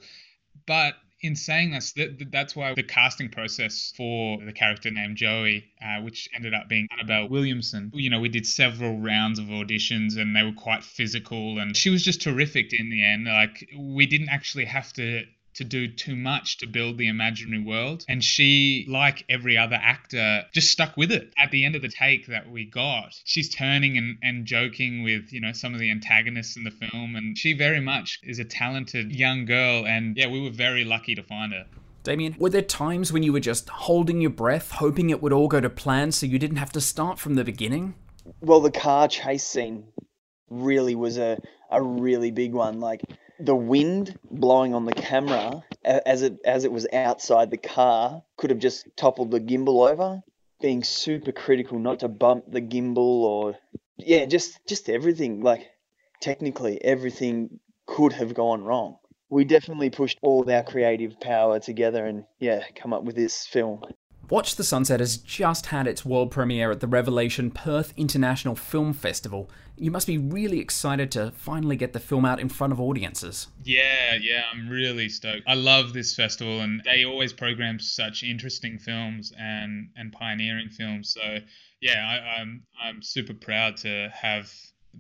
[0.67, 5.65] But in saying this, that, that's why the casting process for the character named Joey,
[5.83, 10.19] uh, which ended up being Annabelle Williamson, you know, we did several rounds of auditions
[10.19, 13.27] and they were quite physical, and she was just terrific in the end.
[13.27, 15.25] Like, we didn't actually have to
[15.57, 18.05] to do too much to build the imaginary world.
[18.09, 21.33] And she, like every other actor, just stuck with it.
[21.39, 25.33] At the end of the take that we got, she's turning and, and joking with,
[25.33, 27.17] you know, some of the antagonists in the film.
[27.17, 29.87] And she very much is a talented young girl.
[29.87, 31.67] And yeah, we were very lucky to find her.
[32.03, 35.49] Damien, were there times when you were just holding your breath, hoping it would all
[35.49, 37.95] go to plan so you didn't have to start from the beginning?
[38.41, 39.85] Well, the car chase scene
[40.49, 41.39] really was a,
[41.71, 42.79] a really big one.
[42.79, 43.03] Like,
[43.39, 48.51] the wind blowing on the camera as it as it was outside the car could
[48.51, 50.23] have just toppled the gimbal over.
[50.61, 53.57] Being super critical not to bump the gimbal or
[53.99, 55.43] yeah just just everything.
[55.43, 55.67] Like
[56.21, 58.97] technically everything could have gone wrong.
[59.29, 63.83] We definitely pushed all our creative power together and yeah come up with this film
[64.29, 68.93] Watch the Sunset has just had its world premiere at the Revelation Perth International Film
[68.93, 69.49] Festival.
[69.77, 73.47] You must be really excited to finally get the film out in front of audiences.
[73.63, 75.43] Yeah, yeah, I'm really stoked.
[75.47, 81.15] I love this festival, and they always program such interesting films and and pioneering films.
[81.15, 81.39] So
[81.81, 84.51] yeah, I, I'm I'm super proud to have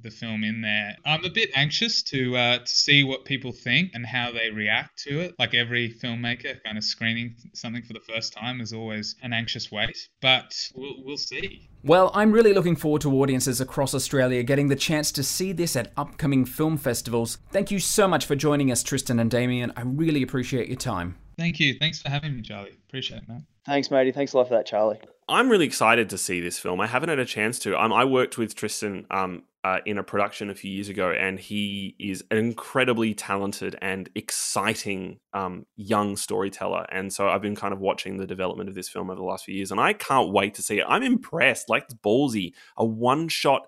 [0.03, 0.97] the film in there.
[1.05, 4.99] I'm a bit anxious to uh, to see what people think and how they react
[5.05, 5.35] to it.
[5.39, 9.71] Like every filmmaker, kind of screening something for the first time is always an anxious
[9.71, 11.69] wait, but we'll, we'll see.
[11.83, 15.77] Well, I'm really looking forward to audiences across Australia getting the chance to see this
[15.77, 17.39] at upcoming film festivals.
[17.53, 19.73] Thank you so much for joining us, Tristan and Damien.
[19.77, 21.17] I really appreciate your time.
[21.39, 21.75] Thank you.
[21.79, 22.77] Thanks for having me, Charlie.
[22.89, 23.47] Appreciate it, man.
[23.67, 24.11] Thanks, matey.
[24.11, 24.99] Thanks a lot for that, Charlie.
[25.29, 26.81] I'm really excited to see this film.
[26.81, 27.81] I haven't had a chance to.
[27.81, 31.41] Um, I worked with Tristan um, uh, in a production a few years ago, and
[31.41, 36.87] he is an incredibly talented and exciting um, young storyteller.
[36.93, 39.45] And so I've been kind of watching the development of this film over the last
[39.45, 40.85] few years, and I can't wait to see it.
[40.89, 41.69] I'm impressed.
[41.69, 43.67] Like it's ballsy, a one-shot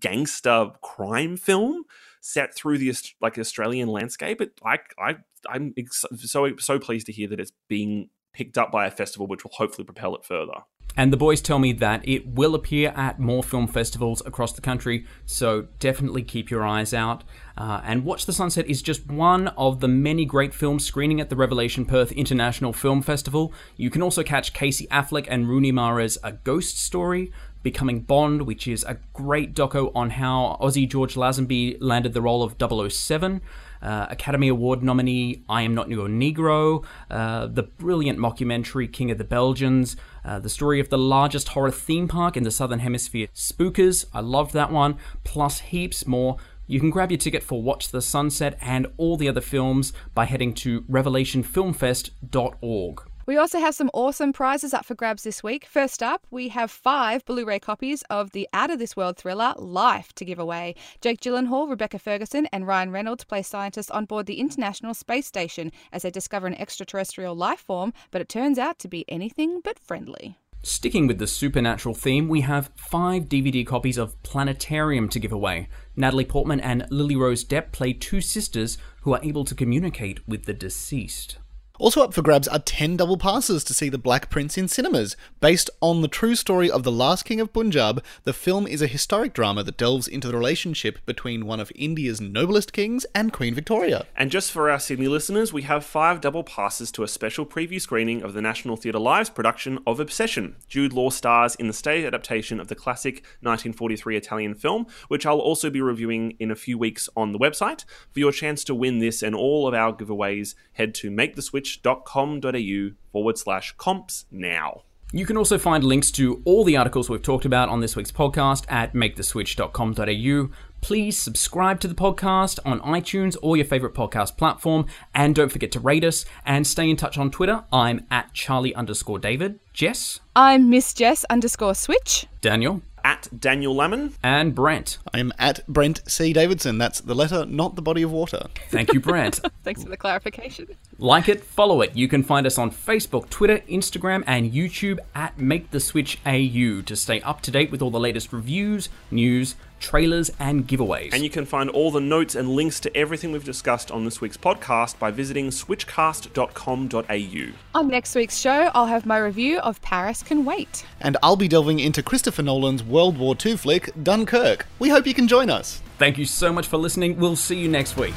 [0.00, 1.84] gangster crime film
[2.20, 4.40] set through the like Australian landscape.
[4.40, 5.16] It, I, I,
[5.48, 9.28] I'm ex- so so pleased to hear that it's being picked up by a festival,
[9.28, 10.62] which will hopefully propel it further.
[10.96, 14.62] And the boys tell me that it will appear at more film festivals across the
[14.62, 17.22] country, so definitely keep your eyes out.
[17.58, 21.28] Uh, and Watch the Sunset is just one of the many great films screening at
[21.28, 23.52] the Revelation Perth International Film Festival.
[23.76, 27.30] You can also catch Casey Affleck and Rooney Mara's A Ghost Story,
[27.62, 32.42] Becoming Bond, which is a great doco on how Aussie George Lazenby landed the role
[32.42, 32.56] of
[32.92, 33.42] 007.
[33.82, 39.16] Uh, Academy Award nominee I Am Not Your Negro, uh, the brilliant mockumentary King of
[39.18, 43.28] the Belgians, uh, the story of the largest horror theme park in the Southern Hemisphere,
[43.34, 44.06] Spookers.
[44.12, 46.36] I loved that one, plus heaps more.
[46.66, 50.24] You can grab your ticket for Watch the Sunset and all the other films by
[50.24, 53.02] heading to revelationfilmfest.org.
[53.26, 55.66] We also have some awesome prizes up for grabs this week.
[55.66, 59.52] First up, we have five Blu ray copies of the Out of This World thriller
[59.58, 60.76] Life to give away.
[61.00, 65.72] Jake Gyllenhaal, Rebecca Ferguson, and Ryan Reynolds play scientists on board the International Space Station
[65.92, 69.80] as they discover an extraterrestrial life form, but it turns out to be anything but
[69.80, 70.38] friendly.
[70.62, 75.68] Sticking with the supernatural theme, we have five DVD copies of Planetarium to give away.
[75.96, 80.44] Natalie Portman and Lily Rose Depp play two sisters who are able to communicate with
[80.44, 81.38] the deceased.
[81.78, 85.14] Also up for grabs are 10 double passes to see The Black Prince in cinemas.
[85.40, 88.86] Based on the true story of the last king of Punjab, the film is a
[88.86, 93.54] historic drama that delves into the relationship between one of India's noblest kings and Queen
[93.54, 94.06] Victoria.
[94.16, 97.80] And just for our Sydney listeners, we have five double passes to a special preview
[97.80, 100.56] screening of the National Theatre Live's production of Obsession.
[100.68, 105.38] Jude Law stars in the stage adaptation of the classic 1943 Italian film, which I'll
[105.38, 107.84] also be reviewing in a few weeks on the website.
[108.10, 111.42] For your chance to win this and all of our giveaways, head to Make the
[111.42, 114.82] Switch switch.com.au forward slash comps now.
[115.12, 118.10] You can also find links to all the articles we've talked about on this week's
[118.10, 120.50] podcast at maketheswitch.com.au.
[120.80, 125.72] Please subscribe to the podcast on iTunes or your favorite podcast platform, and don't forget
[125.72, 127.64] to rate us and stay in touch on Twitter.
[127.72, 129.58] I'm at Charlie underscore David.
[129.72, 130.20] Jess?
[130.34, 132.26] I'm Miss Jess underscore Switch.
[132.40, 132.82] Daniel?
[133.06, 134.14] At Daniel Lemon.
[134.20, 134.98] And Brent.
[135.14, 136.32] I'm at Brent C.
[136.32, 136.76] Davidson.
[136.78, 138.48] That's the letter, not the body of water.
[138.68, 139.38] Thank you, Brent.
[139.62, 140.66] Thanks for the clarification.
[140.98, 141.94] Like it, follow it.
[141.94, 146.82] You can find us on Facebook, Twitter, Instagram, and YouTube at Make the Switch AU
[146.82, 151.12] to stay up to date with all the latest reviews, news, trailers, and giveaways.
[151.12, 154.20] And you can find all the notes and links to everything we've discussed on this
[154.20, 157.78] week's podcast by visiting switchcast.com.au.
[157.78, 160.84] On next week's show, I'll have my review of Paris Can Wait.
[161.00, 164.66] And I'll be delving into Christopher Nolan's World War II flick, Dunkirk.
[164.78, 165.80] We hope you can join us.
[165.98, 167.18] Thank you so much for listening.
[167.18, 168.14] We'll see you next week.